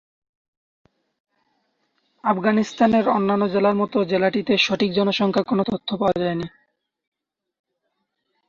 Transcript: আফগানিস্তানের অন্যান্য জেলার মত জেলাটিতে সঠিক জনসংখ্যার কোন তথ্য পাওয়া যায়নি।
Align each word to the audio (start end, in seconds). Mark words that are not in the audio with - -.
আফগানিস্তানের 2.23 3.05
অন্যান্য 3.09 3.43
জেলার 3.47 3.75
মত 3.75 3.93
জেলাটিতে 4.03 4.53
সঠিক 4.57 4.89
জনসংখ্যার 4.93 5.45
কোন 5.45 5.59
তথ্য 5.63 5.89
পাওয়া 5.97 6.17
যায়নি। 6.19 6.47